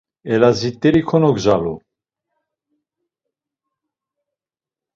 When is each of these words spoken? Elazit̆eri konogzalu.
Elazit̆eri 0.33 1.01
konogzalu. 1.09 1.75